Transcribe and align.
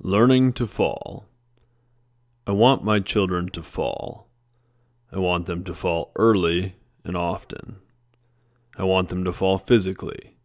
Learning 0.00 0.52
to 0.52 0.68
fall. 0.68 1.26
I 2.46 2.52
want 2.52 2.84
my 2.84 3.00
children 3.00 3.48
to 3.48 3.64
fall. 3.64 4.28
I 5.10 5.18
want 5.18 5.46
them 5.46 5.64
to 5.64 5.74
fall 5.74 6.12
early 6.14 6.76
and 7.04 7.16
often. 7.16 7.80
I 8.76 8.84
want 8.84 9.08
them 9.08 9.24
to 9.24 9.32
fall 9.32 9.58
physically. 9.58 10.36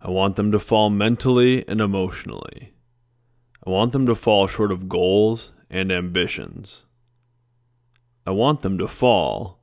I 0.00 0.10
want 0.10 0.36
them 0.36 0.52
to 0.52 0.60
fall 0.60 0.90
mentally 0.90 1.66
and 1.66 1.80
emotionally. 1.80 2.72
I 3.66 3.70
want 3.70 3.90
them 3.90 4.06
to 4.06 4.14
fall 4.14 4.46
short 4.46 4.70
of 4.70 4.88
goals 4.88 5.50
and 5.68 5.90
ambitions. 5.90 6.84
I 8.24 8.30
want 8.30 8.60
them 8.60 8.78
to 8.78 8.86
fall 8.86 9.58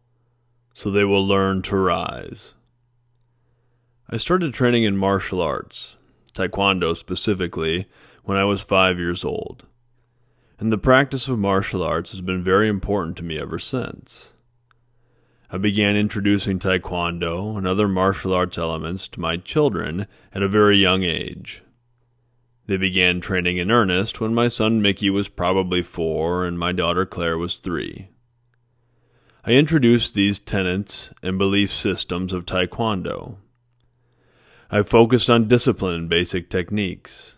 so 0.73 0.91
they 0.91 1.05
will 1.05 1.25
learn 1.25 1.61
to 1.61 1.77
rise. 1.77 2.54
I 4.09 4.18
started 4.18 4.54
training 4.54 4.84
in 4.84 4.97
martial 4.97 5.41
arts, 5.41 5.95
Taekwondo 6.34 6.97
specifically, 6.97 7.88
when 8.25 8.37
I 8.37 8.43
was 8.43 8.61
five 8.61 8.99
years 8.99 9.23
old, 9.23 9.65
and 10.59 10.71
the 10.71 10.77
practice 10.77 11.27
of 11.27 11.39
martial 11.39 11.81
arts 11.81 12.11
has 12.11 12.21
been 12.21 12.43
very 12.43 12.67
important 12.67 13.17
to 13.17 13.23
me 13.23 13.39
ever 13.39 13.59
since. 13.59 14.33
I 15.52 15.57
began 15.57 15.95
introducing 15.95 16.59
Taekwondo 16.59 17.55
and 17.57 17.67
other 17.67 17.88
martial 17.88 18.33
arts 18.33 18.57
elements 18.57 19.07
to 19.09 19.19
my 19.19 19.38
children 19.38 20.07
at 20.33 20.41
a 20.41 20.49
very 20.49 20.77
young 20.77 21.03
age. 21.03 21.61
They 22.66 22.77
began 22.77 23.21
training 23.21 23.57
in 23.57 23.69
earnest 23.69 24.19
when 24.19 24.33
my 24.33 24.47
son 24.47 24.81
Mickey 24.81 25.11
was 25.11 25.27
probably 25.27 25.83
four 25.83 26.45
and 26.45 26.57
my 26.57 26.71
daughter 26.71 27.05
Claire 27.05 27.38
was 27.38 27.57
three. 27.57 28.09
I 29.45 29.52
introduced 29.52 30.16
these 30.16 30.39
tenets 30.39 31.11
and 31.21 31.38
belief 31.38 31.71
systems 31.71 32.33
of 32.33 32.47
Taekwondo. 32.47 33.38
I 34.71 34.81
focused 34.81 35.30
on 35.30 35.47
discipline 35.47 35.94
and 35.94 36.09
basic 36.09 36.49
techniques. 36.49 37.34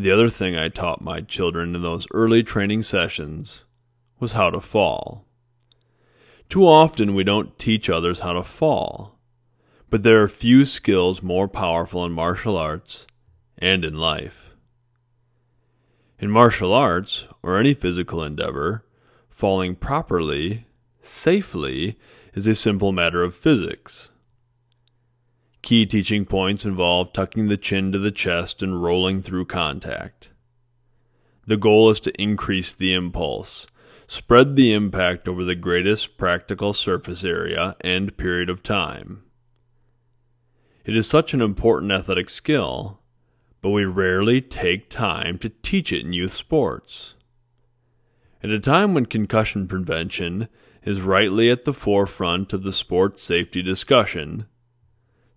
The 0.00 0.10
other 0.10 0.30
thing 0.30 0.56
I 0.56 0.70
taught 0.70 1.02
my 1.02 1.20
children 1.20 1.74
in 1.74 1.82
those 1.82 2.06
early 2.14 2.42
training 2.42 2.84
sessions 2.84 3.66
was 4.18 4.32
how 4.32 4.48
to 4.48 4.58
fall. 4.58 5.26
Too 6.48 6.66
often 6.66 7.14
we 7.14 7.22
don't 7.22 7.58
teach 7.58 7.90
others 7.90 8.20
how 8.20 8.32
to 8.32 8.42
fall, 8.42 9.18
but 9.90 10.02
there 10.02 10.22
are 10.22 10.26
few 10.26 10.64
skills 10.64 11.22
more 11.22 11.48
powerful 11.48 12.02
in 12.06 12.12
martial 12.12 12.56
arts 12.56 13.06
and 13.58 13.84
in 13.84 13.98
life. 13.98 14.54
In 16.18 16.30
martial 16.30 16.72
arts, 16.72 17.26
or 17.42 17.58
any 17.58 17.74
physical 17.74 18.24
endeavor, 18.24 18.86
falling 19.28 19.76
properly, 19.76 20.64
safely, 21.02 21.98
is 22.32 22.46
a 22.46 22.54
simple 22.54 22.92
matter 22.92 23.22
of 23.22 23.34
physics. 23.34 24.09
Key 25.62 25.86
teaching 25.86 26.24
points 26.24 26.64
involve 26.64 27.12
tucking 27.12 27.48
the 27.48 27.56
chin 27.56 27.92
to 27.92 27.98
the 27.98 28.10
chest 28.10 28.62
and 28.62 28.82
rolling 28.82 29.22
through 29.22 29.44
contact. 29.44 30.30
The 31.46 31.56
goal 31.56 31.90
is 31.90 32.00
to 32.00 32.22
increase 32.22 32.72
the 32.74 32.94
impulse, 32.94 33.66
spread 34.06 34.56
the 34.56 34.72
impact 34.72 35.28
over 35.28 35.44
the 35.44 35.54
greatest 35.54 36.16
practical 36.16 36.72
surface 36.72 37.24
area 37.24 37.76
and 37.80 38.16
period 38.16 38.48
of 38.48 38.62
time. 38.62 39.24
It 40.84 40.96
is 40.96 41.06
such 41.06 41.34
an 41.34 41.42
important 41.42 41.92
athletic 41.92 42.30
skill, 42.30 43.00
but 43.60 43.70
we 43.70 43.84
rarely 43.84 44.40
take 44.40 44.88
time 44.88 45.38
to 45.38 45.50
teach 45.62 45.92
it 45.92 46.04
in 46.04 46.12
youth 46.12 46.32
sports. 46.32 47.14
At 48.42 48.50
a 48.50 48.58
time 48.58 48.94
when 48.94 49.06
concussion 49.06 49.68
prevention 49.68 50.48
is 50.82 51.02
rightly 51.02 51.50
at 51.50 51.64
the 51.64 51.74
forefront 51.74 52.54
of 52.54 52.62
the 52.62 52.72
sports 52.72 53.22
safety 53.22 53.60
discussion, 53.60 54.46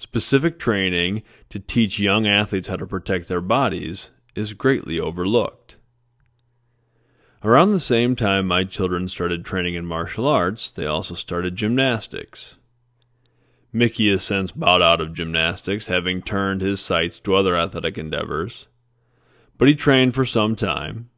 specific 0.03 0.59
training 0.59 1.23
to 1.49 1.59
teach 1.59 1.97
young 1.97 2.27
athletes 2.27 2.67
how 2.67 2.75
to 2.75 2.85
protect 2.85 3.29
their 3.29 3.41
bodies 3.41 4.11
is 4.35 4.53
greatly 4.53 4.99
overlooked. 4.99 5.77
Around 7.41 7.71
the 7.71 7.79
same 7.79 8.15
time 8.15 8.45
my 8.45 8.65
children 8.65 9.07
started 9.07 9.45
training 9.45 9.75
in 9.75 9.85
martial 9.85 10.27
arts, 10.27 10.69
they 10.71 10.85
also 10.85 11.15
started 11.15 11.55
gymnastics. 11.55 12.55
Mickey 13.71 14.11
has 14.11 14.23
since 14.23 14.51
bowed 14.51 14.81
out 14.81 15.01
of 15.01 15.13
gymnastics, 15.13 15.87
having 15.87 16.21
turned 16.21 16.61
his 16.61 16.81
sights 16.81 17.19
to 17.21 17.35
other 17.35 17.57
athletic 17.57 17.97
endeavors. 17.97 18.67
But 19.57 19.67
he 19.67 19.73
trained 19.73 20.13
for 20.13 20.25
some 20.25 20.55
time, 20.55 21.09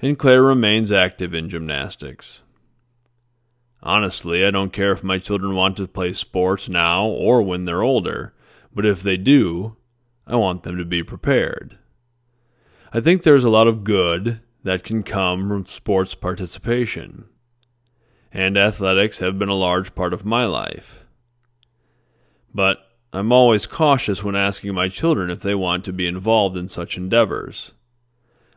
and 0.00 0.18
Claire 0.18 0.42
remains 0.42 0.90
active 0.90 1.34
in 1.34 1.48
gymnastics. 1.50 2.42
Honestly, 3.84 4.46
I 4.46 4.50
don't 4.50 4.72
care 4.72 4.92
if 4.92 5.04
my 5.04 5.18
children 5.18 5.54
want 5.54 5.76
to 5.76 5.86
play 5.86 6.14
sports 6.14 6.70
now 6.70 7.04
or 7.04 7.42
when 7.42 7.66
they're 7.66 7.82
older, 7.82 8.32
but 8.74 8.86
if 8.86 9.02
they 9.02 9.18
do, 9.18 9.76
I 10.26 10.36
want 10.36 10.62
them 10.62 10.78
to 10.78 10.86
be 10.86 11.02
prepared. 11.02 11.78
I 12.94 13.00
think 13.00 13.22
there's 13.22 13.44
a 13.44 13.50
lot 13.50 13.68
of 13.68 13.84
good 13.84 14.40
that 14.62 14.84
can 14.84 15.02
come 15.02 15.48
from 15.48 15.66
sports 15.66 16.14
participation, 16.14 17.26
and 18.32 18.56
athletics 18.56 19.18
have 19.18 19.38
been 19.38 19.50
a 19.50 19.54
large 19.54 19.94
part 19.94 20.14
of 20.14 20.24
my 20.24 20.46
life. 20.46 21.04
But 22.54 22.78
I'm 23.12 23.32
always 23.32 23.66
cautious 23.66 24.24
when 24.24 24.34
asking 24.34 24.74
my 24.74 24.88
children 24.88 25.28
if 25.28 25.42
they 25.42 25.54
want 25.54 25.84
to 25.84 25.92
be 25.92 26.06
involved 26.06 26.56
in 26.56 26.70
such 26.70 26.96
endeavors. 26.96 27.72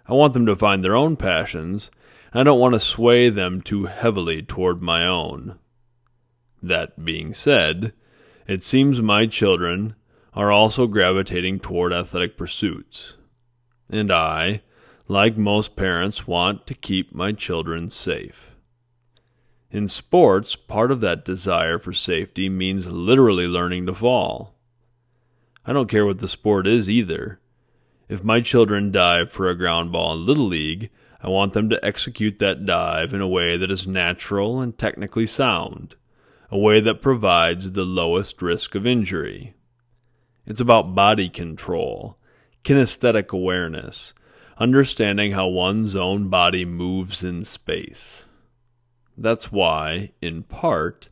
I 0.07 0.13
want 0.13 0.33
them 0.33 0.45
to 0.45 0.55
find 0.55 0.85
their 0.85 0.95
own 0.95 1.17
passions 1.17 1.91
I 2.33 2.43
don't 2.43 2.59
want 2.59 2.73
to 2.73 2.79
sway 2.79 3.29
them 3.29 3.61
too 3.61 3.85
heavily 3.85 4.41
toward 4.41 4.81
my 4.81 5.05
own. 5.05 5.57
That 6.61 7.03
being 7.03 7.33
said, 7.33 7.93
it 8.47 8.63
seems 8.63 9.01
my 9.01 9.27
children 9.27 9.95
are 10.33 10.51
also 10.51 10.87
gravitating 10.87 11.59
toward 11.59 11.93
athletic 11.93 12.37
pursuits. 12.37 13.15
And 13.89 14.11
I, 14.11 14.61
like 15.07 15.37
most 15.37 15.75
parents, 15.75 16.27
want 16.27 16.67
to 16.67 16.73
keep 16.73 17.13
my 17.13 17.31
children 17.31 17.89
safe. 17.89 18.51
In 19.71 19.87
sports, 19.87 20.55
part 20.55 20.91
of 20.91 21.01
that 21.01 21.25
desire 21.25 21.77
for 21.79 21.93
safety 21.93 22.49
means 22.49 22.87
literally 22.87 23.47
learning 23.47 23.85
to 23.87 23.93
fall. 23.93 24.55
I 25.65 25.73
don't 25.73 25.89
care 25.89 26.05
what 26.05 26.19
the 26.19 26.27
sport 26.27 26.67
is 26.67 26.89
either. 26.89 27.39
If 28.07 28.23
my 28.23 28.39
children 28.39 28.91
dive 28.91 29.29
for 29.29 29.49
a 29.49 29.57
ground 29.57 29.91
ball 29.91 30.13
in 30.13 30.25
Little 30.25 30.47
League, 30.47 30.89
I 31.21 31.29
want 31.29 31.53
them 31.53 31.69
to 31.69 31.83
execute 31.83 32.39
that 32.39 32.65
dive 32.65 33.13
in 33.13 33.21
a 33.21 33.27
way 33.27 33.57
that 33.57 33.71
is 33.71 33.87
natural 33.87 34.61
and 34.61 34.77
technically 34.77 35.25
sound, 35.25 35.95
a 36.51 36.57
way 36.57 36.79
that 36.79 37.01
provides 37.01 37.71
the 37.71 37.83
lowest 37.83 38.41
risk 38.41 38.75
of 38.75 38.85
injury. 38.85 39.55
It's 40.45 40.61
about 40.61 40.95
body 40.95 41.29
control, 41.29 42.17
kinesthetic 42.63 43.29
awareness, 43.29 44.13
understanding 44.57 45.31
how 45.31 45.47
one's 45.47 45.95
own 45.95 46.29
body 46.29 46.65
moves 46.65 47.23
in 47.23 47.43
space. 47.43 48.25
That's 49.17 49.51
why, 49.51 50.11
in 50.21 50.43
part, 50.43 51.09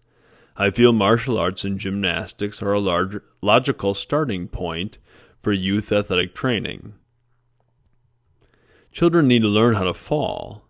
I 0.55 0.69
feel 0.69 0.93
martial 0.93 1.37
arts 1.37 1.63
and 1.63 1.79
gymnastics 1.79 2.61
are 2.61 2.71
a 2.71 2.79
large, 2.79 3.21
logical 3.41 3.93
starting 3.93 4.47
point 4.47 4.99
for 5.37 5.51
youth 5.51 5.91
athletic 5.91 6.33
training. 6.33 6.93
Children 8.95 9.27
need 9.27 9.41
to 9.41 9.49
learn 9.49 9.75
how 9.75 9.83
to 9.83 9.93
fall, 9.93 10.69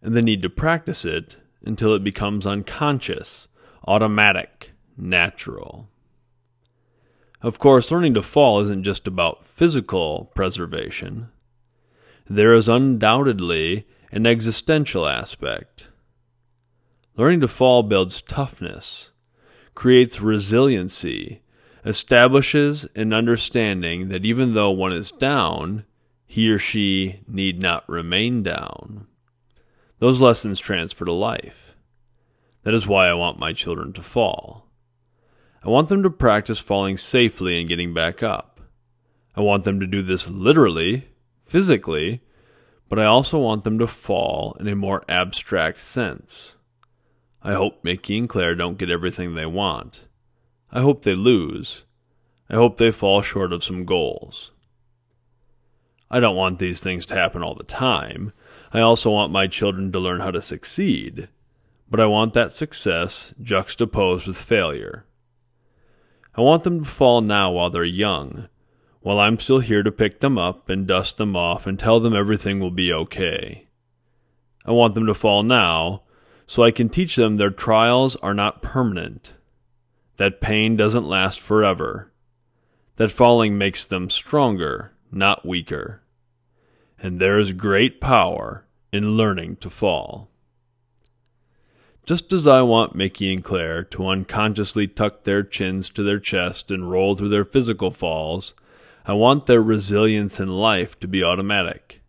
and 0.00 0.16
they 0.16 0.22
need 0.22 0.42
to 0.42 0.48
practice 0.48 1.04
it 1.04 1.38
until 1.64 1.92
it 1.92 2.04
becomes 2.04 2.46
unconscious, 2.46 3.48
automatic, 3.84 4.70
natural. 4.96 5.88
Of 7.42 7.58
course, 7.58 7.90
learning 7.90 8.14
to 8.14 8.22
fall 8.22 8.60
isn't 8.60 8.84
just 8.84 9.08
about 9.08 9.44
physical 9.44 10.30
preservation. 10.36 11.30
There 12.30 12.54
is 12.54 12.68
undoubtedly 12.68 13.88
an 14.12 14.24
existential 14.24 15.08
aspect. 15.08 15.88
Learning 17.16 17.40
to 17.40 17.48
fall 17.48 17.82
builds 17.82 18.22
toughness, 18.22 19.10
creates 19.74 20.20
resiliency, 20.20 21.42
establishes 21.84 22.84
an 22.94 23.12
understanding 23.12 24.10
that 24.10 24.24
even 24.24 24.54
though 24.54 24.70
one 24.70 24.92
is 24.92 25.10
down, 25.10 25.84
he 26.30 26.50
or 26.50 26.58
she 26.58 27.20
need 27.26 27.60
not 27.60 27.88
remain 27.88 28.42
down. 28.42 29.06
Those 29.98 30.20
lessons 30.20 30.60
transfer 30.60 31.06
to 31.06 31.12
life. 31.12 31.74
That 32.64 32.74
is 32.74 32.86
why 32.86 33.08
I 33.08 33.14
want 33.14 33.38
my 33.38 33.54
children 33.54 33.94
to 33.94 34.02
fall. 34.02 34.66
I 35.64 35.70
want 35.70 35.88
them 35.88 36.02
to 36.02 36.10
practice 36.10 36.58
falling 36.58 36.98
safely 36.98 37.58
and 37.58 37.66
getting 37.66 37.94
back 37.94 38.22
up. 38.22 38.60
I 39.34 39.40
want 39.40 39.64
them 39.64 39.80
to 39.80 39.86
do 39.86 40.02
this 40.02 40.28
literally, 40.28 41.08
physically, 41.46 42.20
but 42.90 42.98
I 42.98 43.06
also 43.06 43.38
want 43.38 43.64
them 43.64 43.78
to 43.78 43.86
fall 43.86 44.54
in 44.60 44.68
a 44.68 44.76
more 44.76 45.04
abstract 45.08 45.80
sense. 45.80 46.56
I 47.42 47.54
hope 47.54 47.82
Mickey 47.82 48.18
and 48.18 48.28
Claire 48.28 48.54
don't 48.54 48.78
get 48.78 48.90
everything 48.90 49.34
they 49.34 49.46
want. 49.46 50.02
I 50.70 50.82
hope 50.82 51.02
they 51.02 51.14
lose. 51.14 51.86
I 52.50 52.56
hope 52.56 52.76
they 52.76 52.90
fall 52.90 53.22
short 53.22 53.54
of 53.54 53.64
some 53.64 53.86
goals. 53.86 54.52
I 56.10 56.20
don't 56.20 56.36
want 56.36 56.58
these 56.58 56.80
things 56.80 57.04
to 57.06 57.14
happen 57.14 57.42
all 57.42 57.54
the 57.54 57.64
time. 57.64 58.32
I 58.72 58.80
also 58.80 59.10
want 59.10 59.32
my 59.32 59.46
children 59.46 59.92
to 59.92 59.98
learn 59.98 60.20
how 60.20 60.30
to 60.30 60.42
succeed, 60.42 61.28
but 61.90 62.00
I 62.00 62.06
want 62.06 62.34
that 62.34 62.52
success 62.52 63.34
juxtaposed 63.42 64.26
with 64.26 64.36
failure. 64.36 65.04
I 66.34 66.40
want 66.40 66.64
them 66.64 66.84
to 66.84 66.90
fall 66.90 67.20
now 67.20 67.50
while 67.50 67.70
they're 67.70 67.84
young, 67.84 68.48
while 69.00 69.18
I'm 69.18 69.38
still 69.38 69.60
here 69.60 69.82
to 69.82 69.90
pick 69.90 70.20
them 70.20 70.38
up 70.38 70.68
and 70.68 70.86
dust 70.86 71.16
them 71.16 71.34
off 71.34 71.66
and 71.66 71.78
tell 71.78 72.00
them 72.00 72.14
everything 72.14 72.60
will 72.60 72.70
be 72.70 72.92
okay. 72.92 73.66
I 74.64 74.72
want 74.72 74.94
them 74.94 75.06
to 75.06 75.14
fall 75.14 75.42
now 75.42 76.02
so 76.46 76.62
I 76.62 76.70
can 76.70 76.88
teach 76.88 77.16
them 77.16 77.36
their 77.36 77.50
trials 77.50 78.16
are 78.16 78.34
not 78.34 78.62
permanent, 78.62 79.34
that 80.16 80.40
pain 80.40 80.76
doesn't 80.76 81.06
last 81.06 81.40
forever, 81.40 82.12
that 82.96 83.12
falling 83.12 83.58
makes 83.58 83.84
them 83.84 84.08
stronger, 84.08 84.92
not 85.10 85.46
weaker, 85.46 86.02
and 86.98 87.20
there 87.20 87.38
is 87.38 87.52
great 87.52 88.00
power 88.00 88.66
in 88.92 89.16
learning 89.16 89.56
to 89.56 89.70
fall. 89.70 90.28
Just 92.06 92.32
as 92.32 92.46
I 92.46 92.62
want 92.62 92.94
Mickey 92.94 93.32
and 93.32 93.44
Claire 93.44 93.84
to 93.84 94.08
unconsciously 94.08 94.86
tuck 94.86 95.24
their 95.24 95.42
chins 95.42 95.90
to 95.90 96.02
their 96.02 96.18
chest 96.18 96.70
and 96.70 96.90
roll 96.90 97.14
through 97.14 97.28
their 97.28 97.44
physical 97.44 97.90
falls, 97.90 98.54
I 99.04 99.12
want 99.12 99.46
their 99.46 99.62
resilience 99.62 100.40
in 100.40 100.48
life 100.48 100.98
to 101.00 101.08
be 101.08 101.22
automatic. 101.22 102.00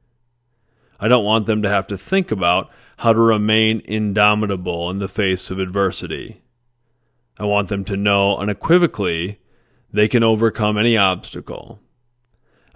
I 0.99 1.07
don't 1.07 1.25
want 1.25 1.47
them 1.47 1.61
to 1.61 1.69
have 1.69 1.87
to 1.87 1.97
think 1.97 2.31
about 2.31 2.69
how 2.97 3.13
to 3.13 3.19
remain 3.19 3.81
indomitable 3.85 4.89
in 4.89 4.99
the 4.99 5.07
face 5.07 5.49
of 5.49 5.59
adversity. 5.59 6.41
I 7.37 7.45
want 7.45 7.69
them 7.69 7.85
to 7.85 7.95
know 7.95 8.35
unequivocally 8.35 9.39
they 9.91 10.07
can 10.07 10.23
overcome 10.23 10.77
any 10.77 10.97
obstacle. 10.97 11.79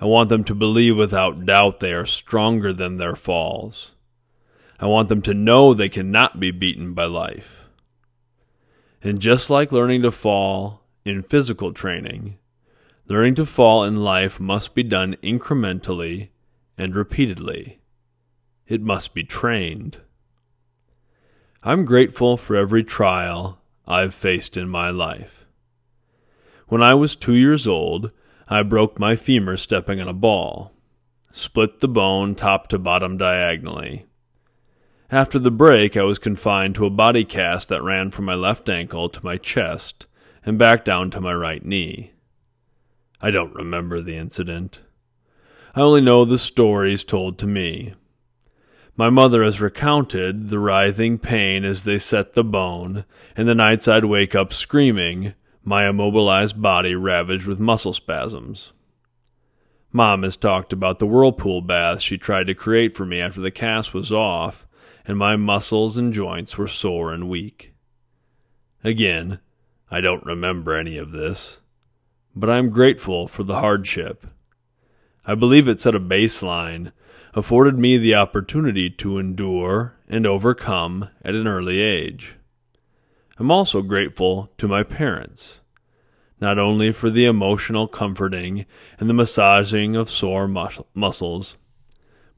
I 0.03 0.05
want 0.05 0.27
them 0.27 0.43
to 0.43 0.53
believe 0.53 0.97
without 0.97 1.45
doubt 1.45 1.79
they 1.79 1.93
are 1.93 2.05
stronger 2.05 2.73
than 2.73 2.97
their 2.97 3.15
falls. 3.15 3.93
I 4.77 4.85
want 4.85 5.07
them 5.07 5.21
to 5.21 5.33
know 5.33 5.73
they 5.73 5.87
cannot 5.87 6.41
be 6.41 6.51
beaten 6.51 6.93
by 6.93 7.05
life. 7.05 7.69
And 9.01 9.21
just 9.21 9.49
like 9.49 9.71
learning 9.71 10.01
to 10.01 10.11
fall 10.11 10.81
in 11.05 11.23
physical 11.23 11.71
training, 11.71 12.37
learning 13.07 13.35
to 13.35 13.45
fall 13.45 13.85
in 13.85 14.03
life 14.03 14.41
must 14.41 14.75
be 14.75 14.83
done 14.83 15.15
incrementally 15.23 16.31
and 16.77 16.97
repeatedly. 16.97 17.79
It 18.67 18.81
must 18.81 19.13
be 19.13 19.23
trained. 19.23 20.01
I'm 21.63 21.85
grateful 21.85 22.35
for 22.35 22.57
every 22.57 22.83
trial 22.83 23.61
I've 23.87 24.13
faced 24.13 24.57
in 24.57 24.67
my 24.67 24.89
life. 24.89 25.45
When 26.67 26.83
I 26.83 26.93
was 26.93 27.15
two 27.15 27.35
years 27.35 27.69
old, 27.69 28.11
I 28.47 28.63
broke 28.63 28.99
my 28.99 29.15
femur 29.15 29.57
stepping 29.57 30.01
on 30.01 30.07
a 30.07 30.13
ball, 30.13 30.73
split 31.31 31.79
the 31.79 31.87
bone 31.87 32.35
top 32.35 32.67
to 32.67 32.77
bottom 32.77 33.17
diagonally. 33.17 34.05
After 35.09 35.39
the 35.39 35.51
break, 35.51 35.95
I 35.95 36.03
was 36.03 36.19
confined 36.19 36.75
to 36.75 36.85
a 36.85 36.89
body 36.89 37.23
cast 37.23 37.69
that 37.69 37.83
ran 37.83 38.11
from 38.11 38.25
my 38.25 38.33
left 38.33 38.67
ankle 38.69 39.09
to 39.09 39.23
my 39.23 39.37
chest 39.37 40.05
and 40.45 40.57
back 40.57 40.83
down 40.83 41.11
to 41.11 41.21
my 41.21 41.33
right 41.33 41.63
knee. 41.63 42.13
I 43.21 43.31
don't 43.31 43.55
remember 43.55 44.01
the 44.01 44.17
incident. 44.17 44.81
I 45.75 45.81
only 45.81 46.01
know 46.01 46.25
the 46.25 46.37
stories 46.37 47.03
told 47.03 47.37
to 47.39 47.47
me. 47.47 47.93
My 48.95 49.09
mother 49.09 49.43
has 49.43 49.61
recounted 49.61 50.49
the 50.49 50.59
writhing 50.59 51.17
pain 51.17 51.63
as 51.65 51.83
they 51.83 51.97
set 51.97 52.33
the 52.33 52.43
bone, 52.43 53.05
and 53.35 53.47
the 53.47 53.55
nights 53.55 53.87
I'd 53.87 54.05
wake 54.05 54.35
up 54.35 54.53
screaming, 54.53 55.33
my 55.63 55.87
immobilized 55.87 56.61
body 56.61 56.95
ravaged 56.95 57.47
with 57.47 57.59
muscle 57.59 57.93
spasms. 57.93 58.73
Mom 59.91 60.23
has 60.23 60.35
talked 60.35 60.73
about 60.73 60.99
the 60.99 61.07
whirlpool 61.07 61.61
bath 61.61 62.01
she 62.01 62.17
tried 62.17 62.47
to 62.47 62.55
create 62.55 62.95
for 62.95 63.05
me 63.05 63.21
after 63.21 63.39
the 63.39 63.51
cast 63.51 63.93
was 63.93 64.11
off 64.11 64.67
and 65.05 65.17
my 65.17 65.35
muscles 65.35 65.97
and 65.97 66.13
joints 66.13 66.57
were 66.57 66.67
sore 66.67 67.13
and 67.13 67.29
weak. 67.29 67.73
Again, 68.83 69.39
I 69.91 70.01
don't 70.01 70.25
remember 70.25 70.75
any 70.75 70.97
of 70.97 71.11
this, 71.11 71.59
but 72.35 72.49
I 72.49 72.57
am 72.57 72.69
grateful 72.69 73.27
for 73.27 73.43
the 73.43 73.59
hardship. 73.59 74.27
I 75.25 75.35
believe 75.35 75.67
it 75.67 75.79
set 75.79 75.95
a 75.95 75.99
baseline, 75.99 76.91
afforded 77.33 77.77
me 77.77 77.97
the 77.97 78.15
opportunity 78.15 78.89
to 78.89 79.17
endure 79.17 79.95
and 80.09 80.25
overcome 80.25 81.09
at 81.23 81.35
an 81.35 81.47
early 81.47 81.79
age. 81.81 82.35
I'm 83.39 83.49
also 83.49 83.81
grateful 83.81 84.51
to 84.59 84.67
my 84.67 84.83
parents, 84.83 85.61
not 86.39 86.59
only 86.59 86.91
for 86.91 87.09
the 87.09 87.25
emotional 87.25 87.87
comforting 87.87 88.65
and 88.99 89.09
the 89.09 89.13
massaging 89.13 89.95
of 89.95 90.11
sore 90.11 90.47
mus- 90.47 90.81
muscles, 90.93 91.57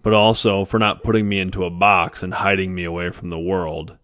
but 0.02 0.14
also 0.14 0.64
for 0.64 0.80
not 0.80 1.04
putting 1.04 1.28
me 1.28 1.40
into 1.40 1.66
a 1.66 1.70
box 1.70 2.24
and 2.24 2.36
hiding 2.36 2.74
me 2.74 2.86
away 2.86 3.10
from 3.10 3.30
the 3.30 3.40
world. 3.40 3.98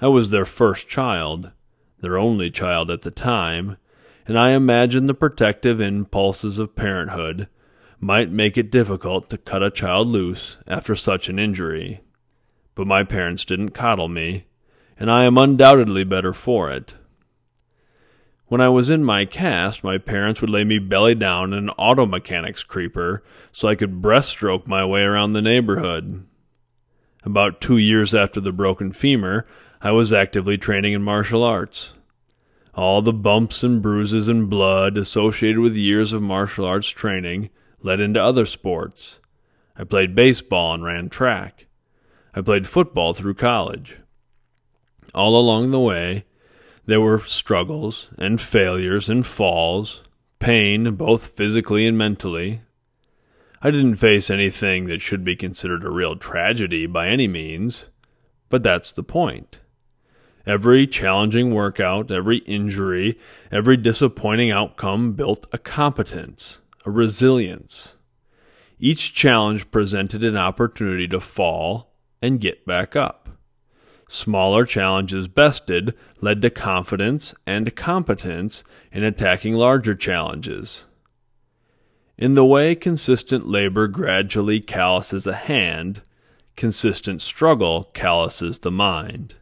I 0.00 0.08
was 0.08 0.30
their 0.30 0.44
first 0.44 0.88
child, 0.88 1.52
their 2.00 2.18
only 2.18 2.50
child 2.50 2.90
at 2.90 3.02
the 3.02 3.10
time, 3.10 3.78
and 4.26 4.38
I 4.38 4.50
imagine 4.50 5.06
the 5.06 5.14
protective 5.14 5.80
impulses 5.80 6.58
of 6.58 6.76
parenthood 6.76 7.48
might 8.00 8.30
make 8.30 8.58
it 8.58 8.70
difficult 8.70 9.30
to 9.30 9.38
cut 9.38 9.62
a 9.62 9.70
child 9.70 10.08
loose 10.08 10.58
after 10.66 10.94
such 10.94 11.28
an 11.28 11.38
injury. 11.38 12.00
But 12.74 12.86
my 12.86 13.04
parents 13.04 13.44
didn't 13.44 13.70
coddle 13.70 14.08
me, 14.08 14.44
and 14.98 15.10
I 15.10 15.24
am 15.24 15.38
undoubtedly 15.38 16.04
better 16.04 16.32
for 16.32 16.70
it. 16.70 16.94
When 18.46 18.60
I 18.60 18.68
was 18.68 18.90
in 18.90 19.02
my 19.02 19.24
cast, 19.24 19.82
my 19.82 19.96
parents 19.96 20.40
would 20.42 20.50
lay 20.50 20.62
me 20.62 20.78
belly 20.78 21.14
down 21.14 21.54
in 21.54 21.58
an 21.60 21.70
auto 21.70 22.04
mechanics 22.04 22.62
creeper 22.62 23.22
so 23.50 23.66
I 23.66 23.74
could 23.74 24.02
breaststroke 24.02 24.66
my 24.66 24.84
way 24.84 25.00
around 25.00 25.32
the 25.32 25.40
neighborhood. 25.40 26.26
About 27.24 27.60
two 27.60 27.78
years 27.78 28.14
after 28.14 28.40
the 28.40 28.52
broken 28.52 28.92
femur, 28.92 29.46
I 29.80 29.92
was 29.92 30.12
actively 30.12 30.58
training 30.58 30.92
in 30.92 31.02
martial 31.02 31.42
arts. 31.42 31.94
All 32.74 33.00
the 33.00 33.12
bumps 33.12 33.62
and 33.62 33.80
bruises 33.80 34.28
and 34.28 34.50
blood 34.50 34.98
associated 34.98 35.60
with 35.60 35.74
years 35.74 36.12
of 36.12 36.20
martial 36.20 36.66
arts 36.66 36.88
training 36.88 37.48
led 37.82 38.00
into 38.00 38.22
other 38.22 38.44
sports. 38.44 39.18
I 39.76 39.84
played 39.84 40.14
baseball 40.14 40.74
and 40.74 40.84
ran 40.84 41.08
track. 41.08 41.68
I 42.34 42.42
played 42.42 42.66
football 42.66 43.14
through 43.14 43.34
college. 43.34 43.98
All 45.14 45.38
along 45.38 45.70
the 45.70 45.80
way, 45.80 46.24
there 46.86 47.00
were 47.00 47.20
struggles 47.20 48.10
and 48.18 48.40
failures 48.40 49.08
and 49.08 49.26
falls, 49.26 50.02
pain, 50.38 50.94
both 50.94 51.28
physically 51.28 51.86
and 51.86 51.96
mentally. 51.96 52.62
I 53.60 53.70
didn't 53.70 53.96
face 53.96 54.30
anything 54.30 54.86
that 54.86 55.00
should 55.00 55.22
be 55.22 55.36
considered 55.36 55.84
a 55.84 55.90
real 55.90 56.16
tragedy 56.16 56.86
by 56.86 57.08
any 57.08 57.28
means, 57.28 57.90
but 58.48 58.62
that's 58.62 58.90
the 58.90 59.04
point. 59.04 59.60
Every 60.44 60.88
challenging 60.88 61.54
workout, 61.54 62.10
every 62.10 62.38
injury, 62.38 63.18
every 63.52 63.76
disappointing 63.76 64.50
outcome 64.50 65.12
built 65.12 65.46
a 65.52 65.58
competence, 65.58 66.58
a 66.84 66.90
resilience. 66.90 67.94
Each 68.80 69.14
challenge 69.14 69.70
presented 69.70 70.24
an 70.24 70.36
opportunity 70.36 71.06
to 71.08 71.20
fall 71.20 71.94
and 72.20 72.40
get 72.40 72.66
back 72.66 72.96
up. 72.96 73.28
Smaller 74.14 74.66
challenges 74.66 75.26
bested 75.26 75.94
led 76.20 76.42
to 76.42 76.50
confidence 76.50 77.34
and 77.46 77.74
competence 77.74 78.62
in 78.92 79.02
attacking 79.02 79.54
larger 79.54 79.94
challenges. 79.94 80.84
In 82.18 82.34
the 82.34 82.44
way 82.44 82.74
consistent 82.74 83.48
labor 83.48 83.88
gradually 83.88 84.60
calluses 84.60 85.26
a 85.26 85.32
hand, 85.32 86.02
consistent 86.56 87.22
struggle 87.22 87.88
calluses 87.94 88.58
the 88.58 88.70
mind. 88.70 89.36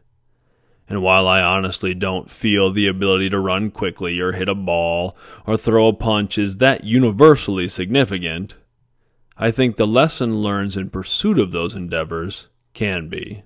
And 0.87 1.03
while 1.03 1.27
I 1.27 1.41
honestly 1.41 1.93
don't 1.93 2.31
feel 2.31 2.71
the 2.71 2.87
ability 2.87 3.29
to 3.31 3.39
run 3.39 3.71
quickly 3.71 4.21
or 4.21 4.31
hit 4.31 4.47
a 4.47 4.55
ball 4.55 5.17
or 5.45 5.57
throw 5.57 5.89
a 5.89 5.93
punch 5.93 6.37
is 6.37 6.57
that 6.57 6.85
universally 6.85 7.67
significant, 7.67 8.55
I 9.37 9.51
think 9.51 9.75
the 9.75 9.85
lesson 9.85 10.37
learned 10.37 10.77
in 10.77 10.89
pursuit 10.89 11.39
of 11.39 11.51
those 11.51 11.75
endeavors 11.75 12.47
can 12.73 13.09
be. 13.09 13.43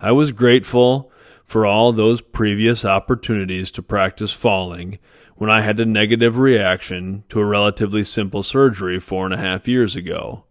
I 0.00 0.12
was 0.12 0.30
grateful 0.32 1.10
for 1.44 1.66
all 1.66 1.92
those 1.92 2.20
previous 2.20 2.84
opportunities 2.84 3.70
to 3.72 3.82
practice 3.82 4.32
falling 4.32 4.98
when 5.34 5.50
I 5.50 5.62
had 5.62 5.80
a 5.80 5.86
negative 5.86 6.38
reaction 6.38 7.24
to 7.30 7.40
a 7.40 7.44
relatively 7.44 8.04
simple 8.04 8.42
surgery 8.42 9.00
four 9.00 9.24
and 9.24 9.34
a 9.34 9.38
half 9.38 9.66
years 9.66 9.96
ago, 9.96 10.44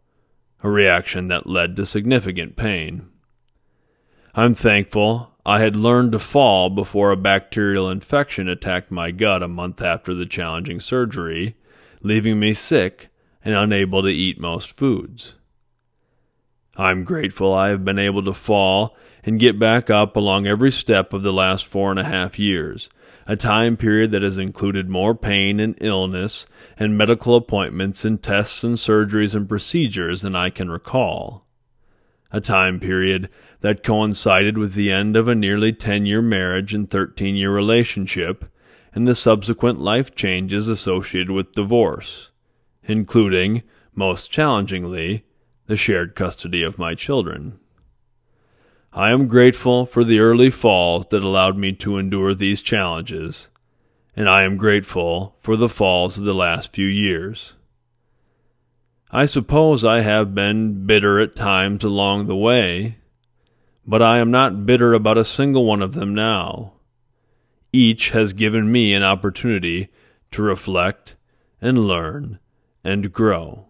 a 0.63 0.70
reaction 0.70 1.27
that 1.27 1.48
led 1.48 1.75
to 1.75 1.86
significant 1.86 2.56
pain. 2.56 3.08
I'm 4.36 4.54
thankful 4.54 5.34
I 5.46 5.60
had 5.60 5.77
learned 5.77 6.12
to 6.12 6.20
fall 6.20 6.70
before 6.70 7.12
a 7.12 7.18
bacterial 7.18 7.89
infection 7.89 8.50
attacked 8.50 8.92
my 8.92 9.12
gut 9.12 9.42
a 9.42 9.48
month 9.48 9.82
after 9.82 10.13
the 10.13 10.25
challenging 10.25 10.82
surgery, 10.82 11.56
leaving 12.01 12.38
me 12.38 12.54
sick 12.54 13.08
and 13.46 13.56
unable 13.56 14.01
to 14.01 14.10
eat 14.10 14.42
most 14.42 14.75
foods. 14.75 15.36
I'm 16.75 17.06
grateful 17.06 17.54
I 17.54 17.70
have 17.70 17.86
been 17.86 17.98
able 17.98 18.24
to 18.24 18.34
fall 18.34 18.96
and 19.24 19.39
get 19.39 19.59
back 19.59 19.89
up 19.89 20.15
along 20.15 20.47
every 20.47 20.71
step 20.71 21.13
of 21.13 21.24
the 21.24 21.33
last 21.33 21.65
four 21.65 21.91
and 21.91 22.00
a 22.00 22.05
half 22.05 22.39
years, 22.39 22.89
a 23.25 23.36
time 23.36 23.75
period 23.75 24.12
that 24.12 24.21
has 24.21 24.38
included 24.38 24.89
more 24.89 25.13
pain 25.13 25.59
and 25.59 25.77
illness 25.81 26.47
and 26.77 26.97
medical 26.97 27.36
appointments 27.36 28.05
and 28.05 28.24
tests 28.24 28.63
and 28.63 28.75
surgeries 28.75 29.36
and 29.36 29.50
procedures 29.50 30.21
than 30.21 30.36
I 30.36 30.50
can 30.50 30.69
recall. 30.69 31.45
A 32.31 32.41
time 32.41 32.79
period 32.79 33.29
that 33.62 33.83
coincided 33.83 34.57
with 34.57 34.74
the 34.74 34.91
end 34.91 35.15
of 35.15 35.27
a 35.27 35.36
nearly 35.36 35.74
10 35.74 36.05
year 36.05 36.21
marriage 36.21 36.74
and 36.74 36.89
13 36.89 37.36
year 37.36 37.51
relationship, 37.51 38.45
and 38.93 39.07
the 39.07 39.15
subsequent 39.15 39.79
life 39.79 40.15
changes 40.15 40.69
associated 40.69 41.31
with 41.31 41.53
divorce, 41.53 42.31
including, 42.83 43.63
most 43.93 44.31
challengingly, 44.31 45.25
the 45.65 45.75
shared 45.75 46.15
custody 46.15 46.63
of 46.63 46.79
my 46.79 46.95
children. 46.95 47.59
I 48.98 49.12
am 49.12 49.27
grateful 49.27 49.86
for 49.86 50.04
the 50.04 50.18
early 50.18 50.50
falls 50.50 51.06
that 51.12 51.24
allowed 51.24 51.56
me 51.56 51.72
to 51.74 52.00
endure 52.00 52.34
these 52.34 52.63
challenges, 52.63 53.48
and 54.16 54.27
I 54.27 54.42
am 54.42 54.58
grateful 54.58 55.36
for 55.38 55.56
the 55.56 55.70
falls 55.70 56.18
of 56.18 56.24
the 56.24 56.34
last 56.34 56.74
few 56.74 56.88
years. 56.88 57.54
I 59.12 59.25
suppose 59.25 59.86
I 59.86 60.01
have 60.01 60.34
been 60.34 60.88
bitter 60.88 61.20
at 61.20 61.36
times 61.36 61.84
along 61.84 62.25
the 62.25 62.36
way, 62.36 62.98
but 63.86 64.01
I 64.01 64.18
am 64.18 64.32
not 64.32 64.66
bitter 64.66 64.96
about 64.96 65.20
a 65.20 65.24
single 65.24 65.63
one 65.63 65.84
of 65.84 65.94
them 65.94 66.16
now. 66.16 66.74
Each 67.72 68.10
has 68.10 68.34
given 68.34 68.72
me 68.72 68.96
an 68.96 69.04
opportunity 69.04 69.89
to 70.32 70.42
reflect 70.42 71.16
and 71.62 71.88
learn 71.88 72.39
and 72.84 73.13
grow. 73.13 73.68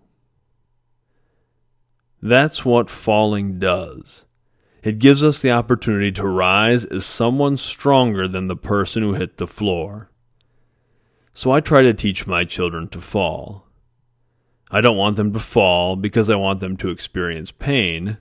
That's 2.22 2.64
what 2.64 2.90
falling 2.90 3.60
does. 3.60 4.24
It 4.84 5.00
gives 5.00 5.24
us 5.24 5.42
the 5.42 5.52
opportunity 5.52 6.12
to 6.14 6.28
rise 6.28 6.86
as 6.86 7.06
someone 7.06 7.58
stronger 7.58 8.28
than 8.28 8.48
the 8.48 8.56
person 8.56 9.04
who 9.04 9.16
hit 9.16 9.38
the 9.38 9.48
floor. 9.48 10.10
So 11.34 11.52
I 11.52 11.60
try 11.60 11.82
to 11.82 11.94
teach 11.94 12.28
my 12.28 12.46
children 12.46 12.88
to 12.90 13.02
fall. 13.02 13.68
I 14.70 14.82
don't 14.82 14.98
want 14.98 15.16
them 15.16 15.34
to 15.34 15.40
fall 15.40 15.96
because 15.96 16.30
I 16.30 16.36
want 16.36 16.60
them 16.60 16.78
to 16.78 16.90
experience 16.90 17.52
pain, 17.52 18.18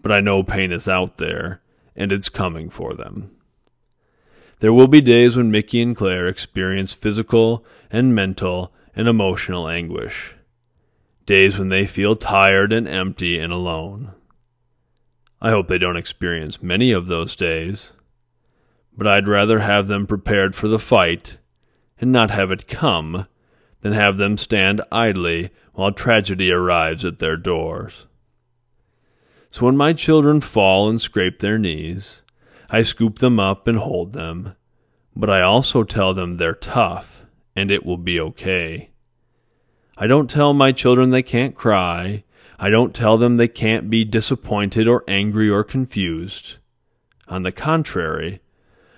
but 0.00 0.12
I 0.12 0.20
know 0.20 0.42
pain 0.42 0.72
is 0.72 0.86
out 0.86 1.16
there 1.16 1.60
and 1.96 2.12
it's 2.12 2.28
coming 2.28 2.70
for 2.70 2.94
them. 2.94 3.30
There 4.60 4.72
will 4.72 4.88
be 4.88 5.00
days 5.00 5.36
when 5.36 5.50
Mickey 5.50 5.82
and 5.82 5.96
Claire 5.96 6.26
experience 6.26 6.94
physical 6.94 7.64
and 7.90 8.14
mental 8.14 8.72
and 8.96 9.08
emotional 9.08 9.68
anguish. 9.68 10.34
Days 11.26 11.58
when 11.58 11.68
they 11.68 11.86
feel 11.86 12.16
tired 12.16 12.72
and 12.72 12.86
empty 12.86 13.38
and 13.38 13.52
alone. 13.52 14.12
I 15.44 15.50
hope 15.50 15.68
they 15.68 15.76
don't 15.76 15.98
experience 15.98 16.62
many 16.62 16.90
of 16.90 17.06
those 17.06 17.36
days, 17.36 17.92
but 18.96 19.06
I'd 19.06 19.28
rather 19.28 19.58
have 19.58 19.88
them 19.88 20.06
prepared 20.06 20.54
for 20.54 20.68
the 20.68 20.78
fight 20.78 21.36
and 22.00 22.10
not 22.10 22.30
have 22.30 22.50
it 22.50 22.66
come 22.66 23.26
than 23.82 23.92
have 23.92 24.16
them 24.16 24.38
stand 24.38 24.80
idly 24.90 25.50
while 25.74 25.92
tragedy 25.92 26.50
arrives 26.50 27.04
at 27.04 27.18
their 27.18 27.36
doors. 27.36 28.06
So 29.50 29.66
when 29.66 29.76
my 29.76 29.92
children 29.92 30.40
fall 30.40 30.88
and 30.88 30.98
scrape 30.98 31.40
their 31.40 31.58
knees, 31.58 32.22
I 32.70 32.80
scoop 32.80 33.18
them 33.18 33.38
up 33.38 33.68
and 33.68 33.76
hold 33.76 34.14
them, 34.14 34.56
but 35.14 35.28
I 35.28 35.42
also 35.42 35.84
tell 35.84 36.14
them 36.14 36.36
they're 36.36 36.54
tough 36.54 37.26
and 37.54 37.70
it 37.70 37.84
will 37.84 37.98
be 37.98 38.18
okay. 38.18 38.92
I 39.94 40.06
don't 40.06 40.30
tell 40.30 40.54
my 40.54 40.72
children 40.72 41.10
they 41.10 41.22
can't 41.22 41.54
cry. 41.54 42.24
I 42.58 42.70
don't 42.70 42.94
tell 42.94 43.18
them 43.18 43.36
they 43.36 43.48
can't 43.48 43.90
be 43.90 44.04
disappointed 44.04 44.86
or 44.86 45.04
angry 45.08 45.50
or 45.50 45.64
confused. 45.64 46.56
On 47.28 47.42
the 47.42 47.52
contrary, 47.52 48.40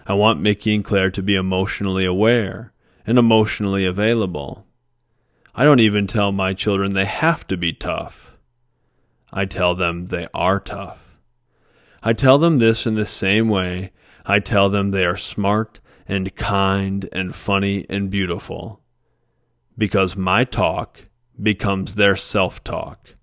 I 0.07 0.15
want 0.15 0.41
Mickey 0.41 0.75
and 0.75 0.85
Claire 0.85 1.11
to 1.13 1.23
be 1.23 1.35
emotionally 1.35 2.05
aware 2.05 2.73
and 3.07 3.19
emotionally 3.19 3.85
available. 3.85 4.67
I 5.55 5.65
don't 5.65 5.81
even 5.81 6.07
tell 6.07 6.33
my 6.33 6.53
children 6.53 6.93
they 6.95 7.07
have 7.07 7.47
to 7.47 7.57
be 7.57 7.73
tough. 7.73 8.37
I 9.33 9.47
tell 9.47 9.75
them 9.75 10.07
they 10.07 10.29
are 10.35 10.61
tough. 10.61 11.19
I 12.03 12.13
tell 12.13 12.39
them 12.39 12.59
this 12.59 12.87
in 12.87 12.95
the 12.95 13.07
same 13.07 13.49
way 13.49 13.93
I 14.29 14.41
tell 14.41 14.69
them 14.69 14.91
they 14.91 15.05
are 15.05 15.17
smart 15.17 15.79
and 16.09 16.35
kind 16.35 17.09
and 17.13 17.35
funny 17.35 17.87
and 17.89 18.11
beautiful. 18.11 18.81
Because 19.79 20.17
my 20.17 20.43
talk 20.43 21.03
becomes 21.41 21.95
their 21.95 22.17
self 22.17 22.65
talk. 22.65 23.16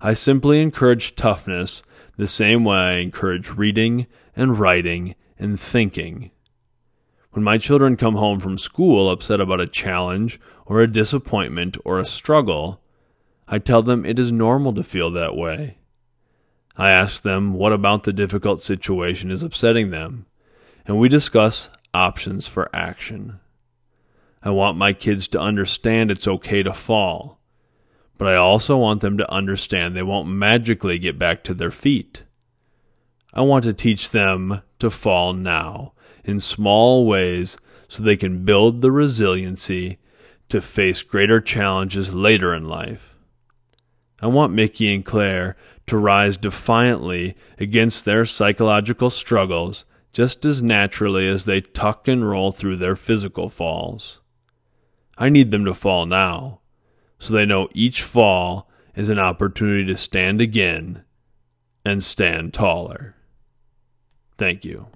I 0.00 0.14
simply 0.14 0.60
encourage 0.60 1.16
toughness 1.16 1.82
the 2.16 2.26
same 2.26 2.64
way 2.64 2.76
I 2.76 2.96
encourage 2.98 3.50
reading 3.50 4.06
and 4.34 4.58
writing 4.58 5.14
and 5.38 5.58
thinking. 5.58 6.30
When 7.32 7.44
my 7.44 7.58
children 7.58 7.96
come 7.96 8.16
home 8.16 8.40
from 8.40 8.58
school 8.58 9.10
upset 9.10 9.40
about 9.40 9.60
a 9.60 9.66
challenge 9.66 10.40
or 10.64 10.80
a 10.80 10.90
disappointment 10.90 11.76
or 11.84 11.98
a 11.98 12.06
struggle, 12.06 12.80
I 13.48 13.58
tell 13.58 13.82
them 13.82 14.04
it 14.04 14.18
is 14.18 14.32
normal 14.32 14.74
to 14.74 14.82
feel 14.82 15.10
that 15.12 15.36
way. 15.36 15.78
I 16.76 16.90
ask 16.90 17.22
them 17.22 17.54
what 17.54 17.72
about 17.72 18.04
the 18.04 18.12
difficult 18.12 18.60
situation 18.60 19.30
is 19.30 19.42
upsetting 19.42 19.90
them, 19.90 20.26
and 20.86 20.98
we 20.98 21.08
discuss 21.08 21.70
options 21.94 22.46
for 22.46 22.68
action. 22.74 23.40
I 24.42 24.50
want 24.50 24.76
my 24.76 24.92
kids 24.92 25.26
to 25.28 25.40
understand 25.40 26.10
it's 26.10 26.28
okay 26.28 26.62
to 26.62 26.72
fall, 26.72 27.40
but 28.18 28.28
I 28.28 28.36
also 28.36 28.76
want 28.76 29.00
them 29.00 29.18
to 29.18 29.30
understand 29.30 29.94
they 29.94 30.02
won't 30.02 30.28
magically 30.28 30.98
get 30.98 31.18
back 31.18 31.44
to 31.44 31.54
their 31.54 31.70
feet. 31.70 32.24
I 33.32 33.42
want 33.42 33.64
to 33.64 33.72
teach 33.72 34.10
them 34.10 34.62
to 34.78 34.90
fall 34.90 35.32
now 35.32 35.92
in 36.24 36.40
small 36.40 37.06
ways 37.06 37.58
so 37.88 38.02
they 38.02 38.16
can 38.16 38.44
build 38.44 38.80
the 38.80 38.90
resiliency 38.90 39.98
to 40.48 40.60
face 40.60 41.02
greater 41.02 41.40
challenges 41.40 42.14
later 42.14 42.54
in 42.54 42.64
life. 42.68 43.14
I 44.20 44.28
want 44.28 44.54
Mickey 44.54 44.94
and 44.94 45.04
Claire 45.04 45.56
to 45.86 45.98
rise 45.98 46.36
defiantly 46.36 47.36
against 47.58 48.04
their 48.04 48.24
psychological 48.24 49.10
struggles 49.10 49.84
just 50.12 50.44
as 50.46 50.62
naturally 50.62 51.28
as 51.28 51.44
they 51.44 51.60
tuck 51.60 52.08
and 52.08 52.26
roll 52.26 52.50
through 52.50 52.76
their 52.76 52.96
physical 52.96 53.50
falls. 53.50 54.20
I 55.18 55.28
need 55.28 55.50
them 55.50 55.66
to 55.66 55.74
fall 55.74 56.06
now, 56.06 56.60
so 57.18 57.32
they 57.32 57.46
know 57.46 57.68
each 57.72 58.02
fall 58.02 58.68
is 58.94 59.08
an 59.08 59.18
opportunity 59.18 59.84
to 59.86 59.96
stand 59.96 60.40
again 60.40 61.02
and 61.84 62.02
stand 62.02 62.52
taller. 62.52 63.14
Thank 64.36 64.64
you. 64.64 64.88